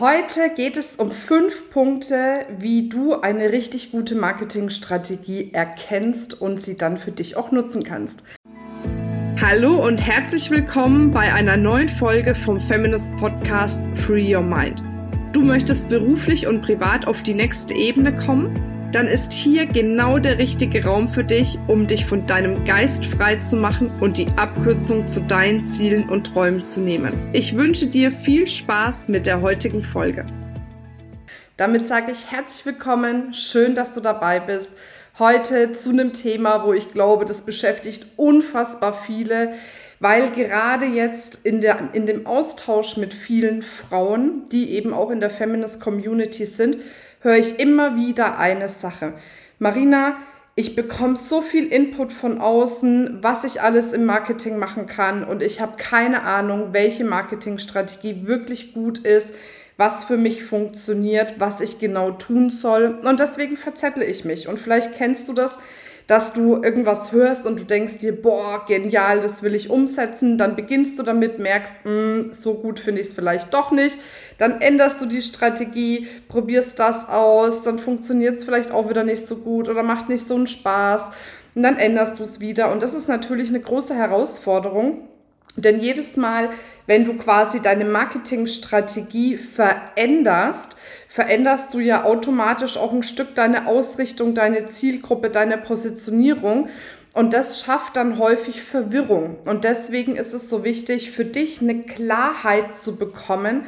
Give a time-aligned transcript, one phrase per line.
[0.00, 6.78] Heute geht es um fünf Punkte, wie du eine richtig gute Marketingstrategie erkennst und sie
[6.78, 8.24] dann für dich auch nutzen kannst.
[9.42, 14.82] Hallo und herzlich willkommen bei einer neuen Folge vom Feminist Podcast Free Your Mind.
[15.34, 18.69] Du möchtest beruflich und privat auf die nächste Ebene kommen?
[18.92, 23.36] Dann ist hier genau der richtige Raum für dich, um dich von deinem Geist frei
[23.36, 27.12] zu machen und die Abkürzung zu deinen Zielen und Träumen zu nehmen.
[27.32, 30.26] Ich wünsche dir viel Spaß mit der heutigen Folge.
[31.56, 34.72] Damit sage ich herzlich willkommen, schön, dass du dabei bist.
[35.20, 39.52] Heute zu einem Thema, wo ich glaube, das beschäftigt unfassbar viele,
[40.00, 45.20] weil gerade jetzt in, der, in dem Austausch mit vielen Frauen, die eben auch in
[45.20, 46.78] der Feminist Community sind,
[47.20, 49.14] höre ich immer wieder eine Sache.
[49.58, 50.16] Marina,
[50.56, 55.42] ich bekomme so viel Input von außen, was ich alles im Marketing machen kann und
[55.42, 59.34] ich habe keine Ahnung, welche Marketingstrategie wirklich gut ist,
[59.76, 64.58] was für mich funktioniert, was ich genau tun soll und deswegen verzettle ich mich und
[64.58, 65.58] vielleicht kennst du das,
[66.10, 70.38] dass du irgendwas hörst und du denkst dir, boah, genial, das will ich umsetzen.
[70.38, 73.96] Dann beginnst du damit, merkst, mh, mm, so gut finde ich es vielleicht doch nicht.
[74.36, 79.24] Dann änderst du die Strategie, probierst das aus, dann funktioniert es vielleicht auch wieder nicht
[79.24, 81.12] so gut oder macht nicht so einen Spaß.
[81.54, 82.72] Und dann änderst du es wieder.
[82.72, 85.06] Und das ist natürlich eine große Herausforderung.
[85.54, 86.50] Denn jedes Mal,
[86.88, 90.76] wenn du quasi deine Marketingstrategie veränderst,
[91.10, 96.68] veränderst du ja automatisch auch ein Stück deine Ausrichtung, deine Zielgruppe, deine Positionierung.
[97.14, 99.38] Und das schafft dann häufig Verwirrung.
[99.44, 103.64] Und deswegen ist es so wichtig, für dich eine Klarheit zu bekommen,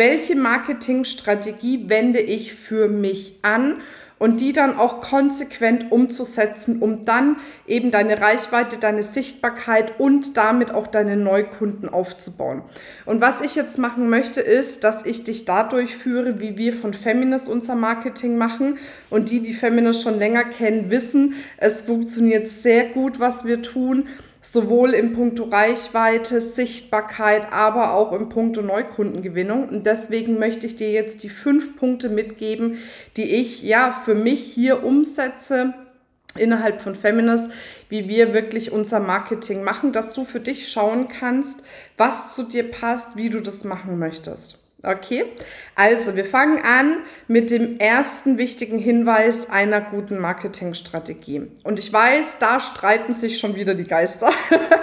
[0.00, 3.82] welche Marketingstrategie wende ich für mich an
[4.18, 10.72] und die dann auch konsequent umzusetzen, um dann eben deine Reichweite, deine Sichtbarkeit und damit
[10.72, 12.62] auch deine Neukunden aufzubauen.
[13.04, 16.94] Und was ich jetzt machen möchte, ist, dass ich dich dadurch führe, wie wir von
[16.94, 18.78] Feminist unser Marketing machen.
[19.10, 24.06] Und die, die Feminist schon länger kennen, wissen, es funktioniert sehr gut, was wir tun
[24.40, 29.68] sowohl im Punkto Reichweite, Sichtbarkeit, aber auch im Punkto Neukundengewinnung.
[29.68, 32.78] Und deswegen möchte ich dir jetzt die fünf Punkte mitgeben,
[33.16, 35.74] die ich ja für mich hier umsetze
[36.36, 37.50] innerhalb von Feminist,
[37.88, 41.62] wie wir wirklich unser Marketing machen, dass du für dich schauen kannst,
[41.96, 44.69] was zu dir passt, wie du das machen möchtest.
[44.82, 45.26] Okay,
[45.74, 51.48] also wir fangen an mit dem ersten wichtigen Hinweis einer guten Marketingstrategie.
[51.64, 54.30] Und ich weiß, da streiten sich schon wieder die Geister.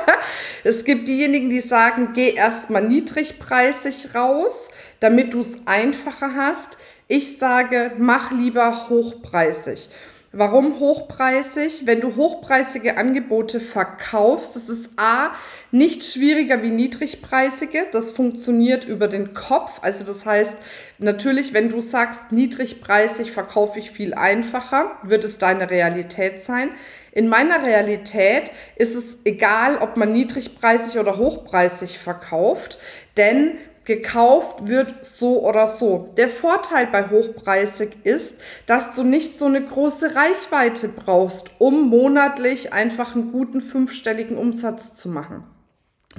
[0.64, 4.70] es gibt diejenigen, die sagen, geh erstmal niedrigpreisig raus,
[5.00, 6.78] damit du es einfacher hast.
[7.08, 9.90] Ich sage, mach lieber hochpreisig.
[10.32, 11.88] Warum hochpreisig?
[11.88, 15.32] Wenn du hochpreisige Angebote verkaufst, das ist A,
[15.72, 17.88] nicht schwieriger wie niedrigpreisige.
[17.92, 19.80] Das funktioniert über den Kopf.
[19.82, 20.58] Also das heißt,
[20.98, 26.70] natürlich, wenn du sagst, niedrigpreisig verkaufe ich viel einfacher, wird es deine Realität sein.
[27.12, 32.78] In meiner Realität ist es egal, ob man niedrigpreisig oder hochpreisig verkauft,
[33.18, 36.14] denn gekauft wird so oder so.
[36.18, 38.36] Der Vorteil bei hochpreisig ist,
[38.66, 44.94] dass du nicht so eine große Reichweite brauchst, um monatlich einfach einen guten fünfstelligen Umsatz
[44.94, 45.46] zu machen.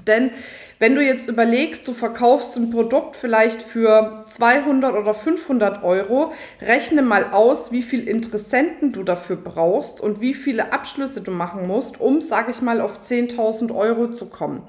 [0.06, 0.30] Denn
[0.80, 6.32] wenn du jetzt überlegst, du verkaufst ein Produkt vielleicht für 200 oder 500 Euro,
[6.62, 11.66] rechne mal aus, wie viel Interessenten du dafür brauchst und wie viele Abschlüsse du machen
[11.66, 14.62] musst, um, sage ich mal, auf 10.000 Euro zu kommen.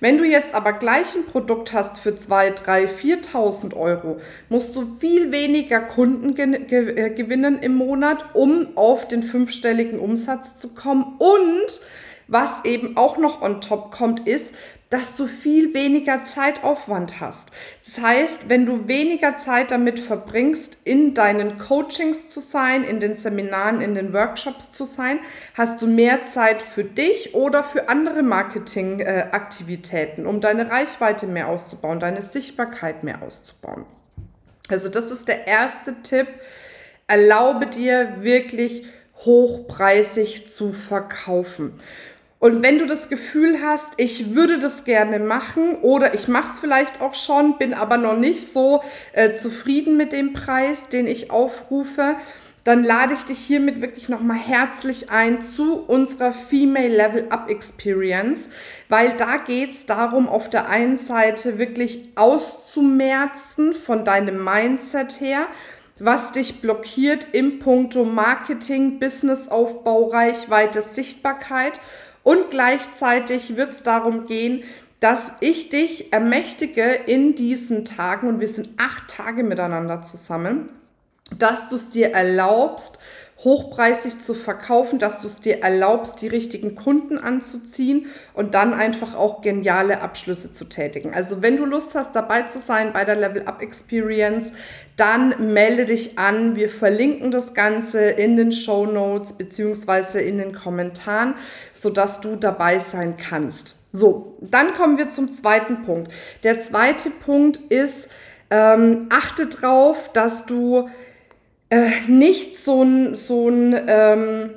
[0.00, 4.16] Wenn du jetzt aber gleich ein Produkt hast für 2, 3, 4.000 Euro,
[4.48, 10.70] musst du viel weniger Kunden äh, gewinnen im Monat, um auf den fünfstelligen Umsatz zu
[10.70, 11.80] kommen und
[12.32, 14.54] was eben auch noch on top kommt, ist,
[14.92, 17.50] dass du viel weniger Zeitaufwand hast.
[17.82, 23.14] Das heißt, wenn du weniger Zeit damit verbringst, in deinen Coachings zu sein, in den
[23.14, 25.20] Seminaren, in den Workshops zu sein,
[25.54, 31.98] hast du mehr Zeit für dich oder für andere Marketingaktivitäten, um deine Reichweite mehr auszubauen,
[31.98, 33.86] deine Sichtbarkeit mehr auszubauen.
[34.68, 36.26] Also das ist der erste Tipp.
[37.06, 38.84] Erlaube dir wirklich
[39.24, 41.80] hochpreisig zu verkaufen.
[42.42, 46.58] Und wenn du das Gefühl hast, ich würde das gerne machen oder ich mache es
[46.58, 51.30] vielleicht auch schon, bin aber noch nicht so äh, zufrieden mit dem Preis, den ich
[51.30, 52.16] aufrufe,
[52.64, 58.48] dann lade ich dich hiermit wirklich nochmal herzlich ein zu unserer Female Level Up Experience,
[58.88, 65.46] weil da geht es darum, auf der einen Seite wirklich auszumerzen von deinem Mindset her,
[66.00, 71.78] was dich blockiert im Punkto Marketing, Businessaufbau, Reichweite, Sichtbarkeit
[72.22, 74.64] und gleichzeitig wird es darum gehen,
[75.00, 80.70] dass ich dich ermächtige in diesen Tagen, und wir sind acht Tage miteinander zusammen,
[81.38, 82.98] dass du es dir erlaubst,
[83.44, 89.14] hochpreisig zu verkaufen, dass du es dir erlaubst, die richtigen Kunden anzuziehen und dann einfach
[89.16, 91.12] auch geniale Abschlüsse zu tätigen.
[91.12, 94.52] Also wenn du Lust hast, dabei zu sein bei der Level Up Experience,
[94.96, 96.54] dann melde dich an.
[96.54, 101.34] Wir verlinken das Ganze in den Show Notes beziehungsweise in den Kommentaren,
[101.72, 103.76] sodass du dabei sein kannst.
[103.92, 106.12] So, dann kommen wir zum zweiten Punkt.
[106.44, 108.08] Der zweite Punkt ist,
[108.50, 110.88] ähm, achte darauf, dass du
[111.72, 114.50] äh, nicht so einen so ähm,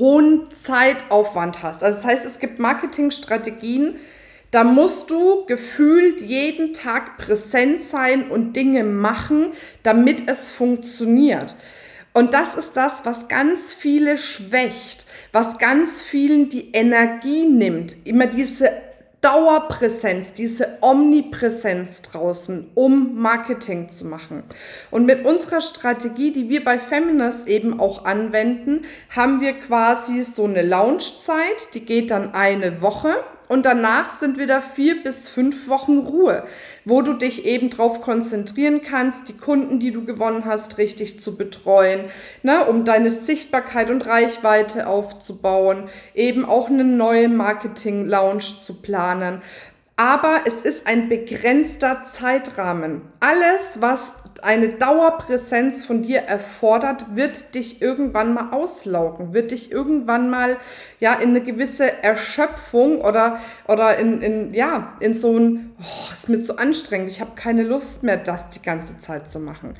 [0.00, 1.84] hohen Zeitaufwand hast.
[1.84, 3.94] Also das heißt, es gibt Marketingstrategien,
[4.50, 9.52] da musst du gefühlt jeden Tag präsent sein und Dinge machen,
[9.84, 11.54] damit es funktioniert.
[12.12, 17.94] Und das ist das, was ganz viele schwächt, was ganz vielen die Energie nimmt.
[18.04, 18.72] Immer diese
[19.22, 24.42] Dauerpräsenz, diese Omnipräsenz draußen, um Marketing zu machen.
[24.90, 30.44] Und mit unserer Strategie, die wir bei Feminist eben auch anwenden, haben wir quasi so
[30.44, 33.14] eine Launchzeit, die geht dann eine Woche
[33.52, 36.42] und danach sind wieder vier bis fünf Wochen Ruhe,
[36.86, 41.36] wo du dich eben darauf konzentrieren kannst, die Kunden, die du gewonnen hast, richtig zu
[41.36, 42.06] betreuen,
[42.42, 49.42] ne, um deine Sichtbarkeit und Reichweite aufzubauen, eben auch eine neue Marketing-Lounge zu planen.
[49.96, 53.02] Aber es ist ein begrenzter Zeitrahmen.
[53.20, 60.30] Alles, was eine Dauerpräsenz von dir erfordert, wird dich irgendwann mal auslaugen, wird dich irgendwann
[60.30, 60.56] mal
[61.00, 63.38] ja in eine gewisse Erschöpfung oder,
[63.68, 67.62] oder in, in, ja, in so ein, oh, ist mir zu anstrengend, ich habe keine
[67.62, 69.74] Lust mehr, das die ganze Zeit zu machen.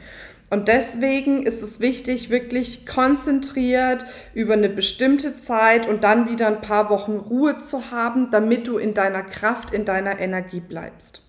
[0.53, 4.05] Und deswegen ist es wichtig, wirklich konzentriert
[4.35, 8.77] über eine bestimmte Zeit und dann wieder ein paar Wochen Ruhe zu haben, damit du
[8.77, 11.22] in deiner Kraft, in deiner Energie bleibst.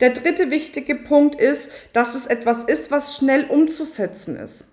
[0.00, 4.64] Der dritte wichtige Punkt ist, dass es etwas ist, was schnell umzusetzen ist.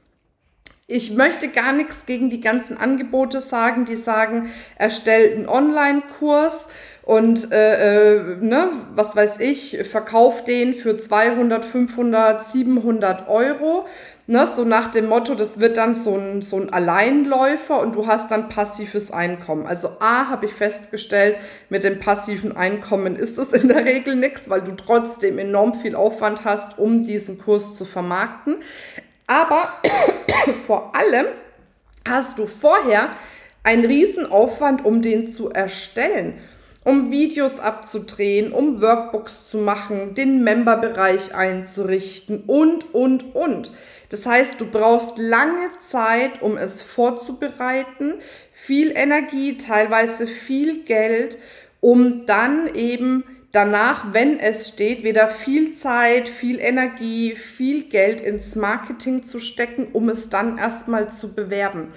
[0.89, 6.69] Ich möchte gar nichts gegen die ganzen Angebote sagen, die sagen, erstell einen Online-Kurs
[7.07, 13.85] und äh, äh, ne, was weiß ich, verkauf den für 200, 500, 700 Euro.
[14.25, 18.07] Ne, so nach dem Motto, das wird dann so ein, so ein Alleinläufer und du
[18.07, 19.65] hast dann passives Einkommen.
[19.65, 21.37] Also A, habe ich festgestellt,
[21.69, 25.95] mit dem passiven Einkommen ist es in der Regel nichts, weil du trotzdem enorm viel
[25.95, 28.57] Aufwand hast, um diesen Kurs zu vermarkten.
[29.27, 29.75] Aber
[30.67, 31.27] vor allem
[32.05, 33.11] hast du vorher
[33.63, 36.37] einen Riesenaufwand, um den zu erstellen
[36.83, 43.71] um Videos abzudrehen, um Workbooks zu machen, den Memberbereich einzurichten und, und, und.
[44.09, 48.15] Das heißt, du brauchst lange Zeit, um es vorzubereiten,
[48.53, 51.37] viel Energie, teilweise viel Geld,
[51.81, 53.23] um dann eben
[53.57, 59.87] danach, wenn es steht, wieder viel Zeit, viel Energie, viel Geld ins Marketing zu stecken,
[59.93, 61.87] um es dann erstmal zu bewerben.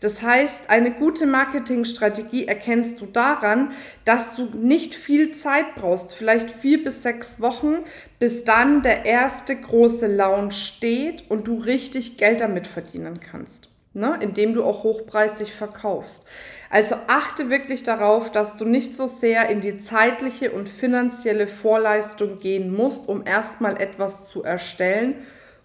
[0.00, 3.70] Das heißt, eine gute Marketingstrategie erkennst du daran,
[4.04, 7.78] dass du nicht viel Zeit brauchst, vielleicht vier bis sechs Wochen,
[8.18, 14.18] bis dann der erste große Launch steht und du richtig Geld damit verdienen kannst, ne?
[14.20, 16.24] indem du auch hochpreisig verkaufst.
[16.70, 22.38] Also achte wirklich darauf, dass du nicht so sehr in die zeitliche und finanzielle Vorleistung
[22.38, 25.14] gehen musst, um erstmal etwas zu erstellen,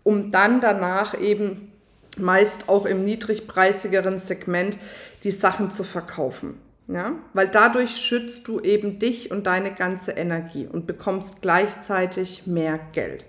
[0.03, 1.71] um dann danach eben
[2.17, 4.77] meist auch im niedrigpreisigeren Segment
[5.23, 6.59] die Sachen zu verkaufen.
[6.87, 7.13] Ja?
[7.33, 13.25] Weil dadurch schützt du eben dich und deine ganze Energie und bekommst gleichzeitig mehr Geld.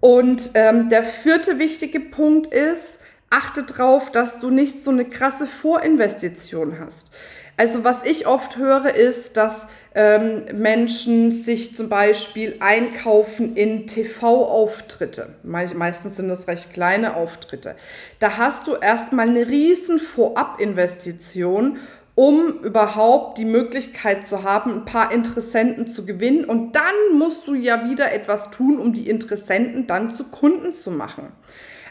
[0.00, 3.00] Und ähm, der vierte wichtige Punkt ist,
[3.34, 7.10] achte darauf, dass du nicht so eine krasse Vorinvestition hast.
[7.56, 15.34] Also was ich oft höre, ist, dass ähm, Menschen sich zum Beispiel einkaufen in TV-Auftritte.
[15.42, 17.76] meistens sind das recht kleine Auftritte.
[18.18, 21.78] Da hast du erstmal eine riesen Vorab-Investition,
[22.16, 26.44] um überhaupt die Möglichkeit zu haben, ein paar Interessenten zu gewinnen.
[26.44, 30.90] Und dann musst du ja wieder etwas tun, um die Interessenten dann zu Kunden zu
[30.90, 31.28] machen.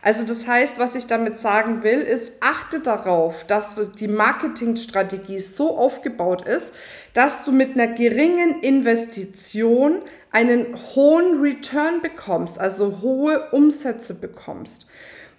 [0.04, 5.78] Also das heißt, was ich damit sagen will, ist, achte darauf, dass die Marketingstrategie so
[5.78, 6.74] aufgebaut ist,
[7.14, 14.88] dass du mit einer geringen Investition einen hohen Return bekommst, also hohe Umsätze bekommst.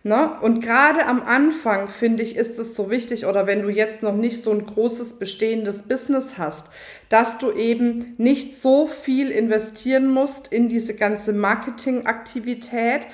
[0.03, 0.33] Ne?
[0.41, 4.15] Und gerade am Anfang, finde ich, ist es so wichtig, oder wenn du jetzt noch
[4.15, 6.69] nicht so ein großes bestehendes Business hast,
[7.11, 13.09] dass du eben nicht so viel investieren musst in diese ganze Marketingaktivität,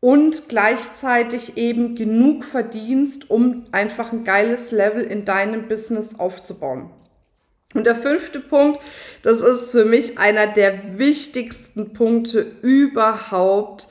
[0.00, 6.90] und gleichzeitig eben genug verdienst, um einfach ein geiles Level in deinem Business aufzubauen.
[7.74, 8.80] Und der fünfte Punkt,
[9.22, 13.88] das ist für mich einer der wichtigsten Punkte überhaupt.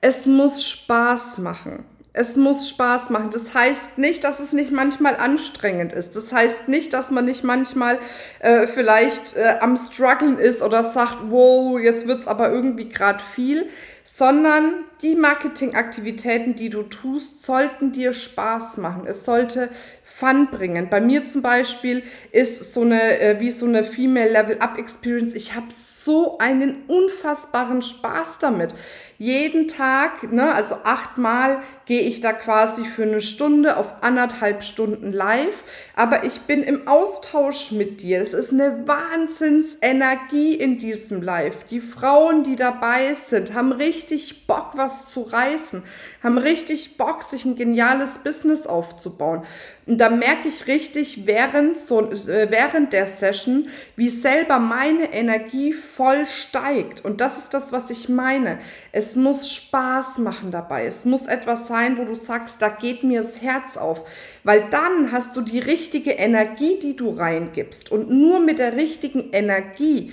[0.00, 1.84] Es muss Spaß machen.
[2.12, 3.28] Es muss Spaß machen.
[3.30, 6.16] Das heißt nicht, dass es nicht manchmal anstrengend ist.
[6.16, 7.98] Das heißt nicht, dass man nicht manchmal
[8.40, 13.68] äh, vielleicht äh, am struggeln ist oder sagt, wow, jetzt wird's aber irgendwie gerade viel,
[14.12, 19.04] sondern die Marketingaktivitäten, die du tust, sollten dir Spaß machen.
[19.06, 19.70] Es sollte
[20.02, 20.90] Fun bringen.
[20.90, 22.02] Bei mir zum Beispiel
[22.32, 25.34] ist so eine, äh, wie so eine Female Level Up Experience.
[25.34, 28.74] Ich habe so einen unfassbaren Spaß damit
[29.16, 31.58] jeden Tag, ne, also achtmal
[31.90, 35.64] gehe ich da quasi für eine Stunde auf anderthalb Stunden live,
[35.96, 38.22] aber ich bin im Austausch mit dir.
[38.22, 41.64] Es ist eine Wahnsinnsenergie in diesem Live.
[41.64, 45.82] Die Frauen, die dabei sind, haben richtig Bock, was zu reißen,
[46.22, 49.42] haben richtig Bock, sich ein geniales Business aufzubauen.
[49.90, 53.66] Und da merke ich richtig während, so, äh, während der Session,
[53.96, 57.04] wie selber meine Energie voll steigt.
[57.04, 58.60] Und das ist das, was ich meine.
[58.92, 60.86] Es muss Spaß machen dabei.
[60.86, 64.04] Es muss etwas sein, wo du sagst, da geht mir das Herz auf.
[64.44, 67.92] Weil dann hast du die richtige Energie, die du reingibst.
[67.92, 70.12] Und nur mit der richtigen Energie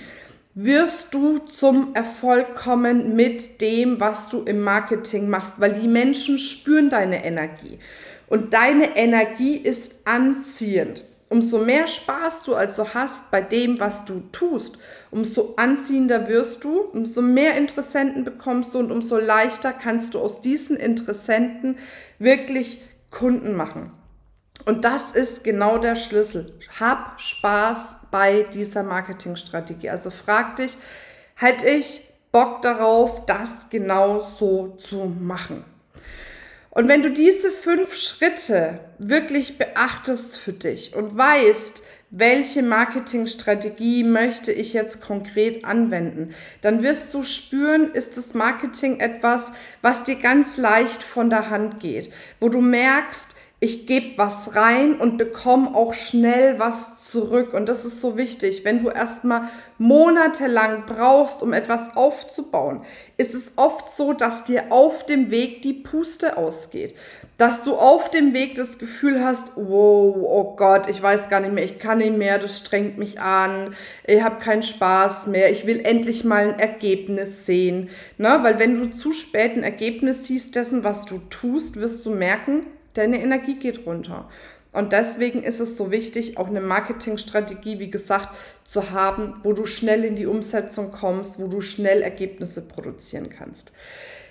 [0.54, 6.38] wirst du zum Erfolg kommen mit dem, was du im Marketing machst, weil die Menschen
[6.38, 7.78] spüren deine Energie.
[8.26, 11.04] Und deine Energie ist anziehend.
[11.30, 14.78] Umso mehr Spaß du also hast bei dem, was du tust,
[15.10, 20.40] umso anziehender wirst du, umso mehr Interessenten bekommst du und umso leichter kannst du aus
[20.40, 21.76] diesen Interessenten
[22.18, 22.80] wirklich
[23.10, 23.92] Kunden machen.
[24.64, 26.58] Und das ist genau der Schlüssel.
[26.80, 29.90] Hab Spaß bei dieser Marketingstrategie.
[29.90, 30.76] Also frag dich,
[31.34, 35.64] hätte ich Bock darauf, das genau so zu machen?
[36.70, 44.50] Und wenn du diese fünf Schritte wirklich beachtest für dich und weißt, welche Marketingstrategie möchte
[44.52, 50.56] ich jetzt konkret anwenden, dann wirst du spüren, ist das Marketing etwas, was dir ganz
[50.56, 52.10] leicht von der Hand geht,
[52.40, 57.54] wo du merkst, ich gebe was rein und bekomme auch schnell was zurück.
[57.54, 58.64] Und das ist so wichtig.
[58.64, 59.48] Wenn du erstmal
[59.78, 62.82] monatelang brauchst, um etwas aufzubauen,
[63.16, 66.94] ist es oft so, dass dir auf dem Weg die Puste ausgeht.
[67.36, 71.52] Dass du auf dem Weg das Gefühl hast, wow, oh Gott, ich weiß gar nicht
[71.52, 73.74] mehr, ich kann nicht mehr, das strengt mich an,
[74.06, 77.90] ich habe keinen Spaß mehr, ich will endlich mal ein Ergebnis sehen.
[78.18, 78.38] Ne?
[78.42, 82.66] Weil wenn du zu spät ein Ergebnis siehst dessen, was du tust, wirst du merken,
[82.98, 84.28] deine Energie geht runter.
[84.72, 88.28] Und deswegen ist es so wichtig, auch eine Marketingstrategie, wie gesagt,
[88.64, 93.72] zu haben, wo du schnell in die Umsetzung kommst, wo du schnell Ergebnisse produzieren kannst.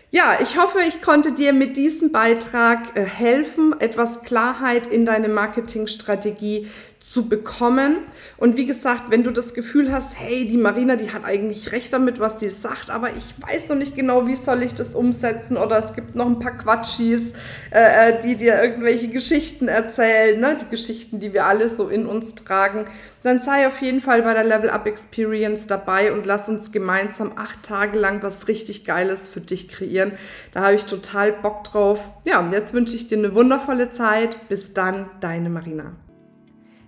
[0.09, 5.27] Ja, ich hoffe, ich konnte dir mit diesem Beitrag äh, helfen, etwas Klarheit in deine
[5.27, 6.69] Marketingstrategie
[6.99, 7.99] zu bekommen.
[8.37, 11.93] Und wie gesagt, wenn du das Gefühl hast, hey, die Marina, die hat eigentlich recht
[11.93, 15.57] damit, was sie sagt, aber ich weiß noch nicht genau, wie soll ich das umsetzen
[15.57, 17.33] oder es gibt noch ein paar Quatschis,
[17.71, 20.57] äh, äh die dir irgendwelche Geschichten erzählen, ne?
[20.59, 22.85] die Geschichten, die wir alle so in uns tragen,
[23.23, 27.33] dann sei auf jeden Fall bei der Level Up Experience dabei und lass uns gemeinsam
[27.35, 30.13] acht Tage lang was richtig Geiles für dich kreieren.
[30.53, 31.99] Da habe ich total Bock drauf.
[32.25, 34.47] Ja, und jetzt wünsche ich dir eine wundervolle Zeit.
[34.49, 35.93] Bis dann, deine Marina.